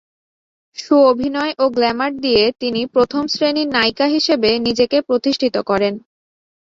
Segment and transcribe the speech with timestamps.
[0.77, 5.93] সুঅভিনয় ও গ্ল্যামার দিয়ে তিনি প্রথম শ্রেণীর নায়িকা হিসেবে নিজেকে প্রতিষ্ঠিত করেন।